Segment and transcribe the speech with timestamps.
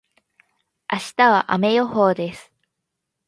[0.91, 2.51] 明日は雨予報です。